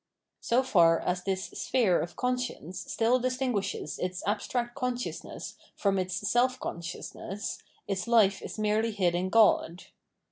So 0.39 0.63
far 0.63 0.99
as 0.99 1.23
this 1.25 1.45
sphere 1.51 2.01
of 2.01 2.15
conscience 2.15 2.91
still 2.91 3.19
distinguishes 3.19 3.99
its 3.99 4.23
abstract 4.25 4.73
consciousness 4.73 5.57
from 5.75 5.99
its 5.99 6.27
self 6.27 6.59
consciousness, 6.59 7.59
its 7.87 8.07
life 8.07 8.41
is 8.41 8.57
merely 8.57 8.93
hid 8.93 9.13
in 9.13 9.29
God. 9.29 9.83